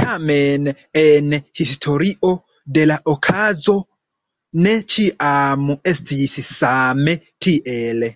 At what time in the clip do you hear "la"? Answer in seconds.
2.90-2.96